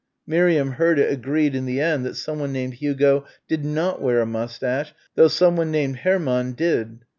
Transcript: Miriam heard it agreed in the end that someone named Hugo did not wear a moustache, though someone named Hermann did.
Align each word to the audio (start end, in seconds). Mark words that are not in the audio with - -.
Miriam 0.25 0.71
heard 0.71 0.97
it 0.97 1.13
agreed 1.13 1.53
in 1.53 1.67
the 1.67 1.79
end 1.79 2.03
that 2.03 2.15
someone 2.15 2.51
named 2.51 2.73
Hugo 2.73 3.23
did 3.47 3.63
not 3.63 4.01
wear 4.01 4.19
a 4.19 4.25
moustache, 4.25 4.95
though 5.13 5.27
someone 5.27 5.69
named 5.69 5.97
Hermann 5.97 6.53
did. 6.53 7.05